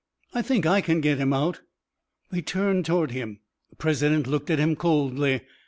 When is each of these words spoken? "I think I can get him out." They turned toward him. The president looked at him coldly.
"I 0.33 0.41
think 0.41 0.65
I 0.65 0.81
can 0.81 0.99
get 0.99 1.19
him 1.19 1.31
out." 1.31 1.61
They 2.31 2.41
turned 2.41 2.87
toward 2.87 3.11
him. 3.11 3.41
The 3.69 3.75
president 3.75 4.25
looked 4.25 4.49
at 4.49 4.57
him 4.57 4.75
coldly. 4.75 5.41